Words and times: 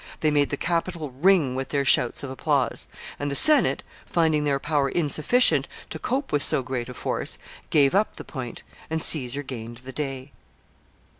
They 0.21 0.31
made 0.31 0.49
the 0.49 0.57
Capitol 0.57 1.11
ring 1.11 1.53
with 1.53 1.69
their 1.69 1.85
shouts 1.85 2.23
of 2.23 2.31
applause; 2.31 2.87
and 3.19 3.29
the 3.29 3.35
Senate, 3.35 3.83
finding 4.07 4.45
their 4.45 4.57
power 4.59 4.89
insufficient 4.89 5.67
to 5.91 5.99
cope 5.99 6.31
with 6.31 6.41
so 6.41 6.63
great 6.63 6.89
a 6.89 6.95
force, 6.95 7.37
gave 7.69 7.93
up 7.93 8.15
the 8.15 8.23
point, 8.23 8.63
and 8.89 9.03
Caesar 9.03 9.43
gained 9.43 9.81
the 9.83 9.93
day. 9.93 10.31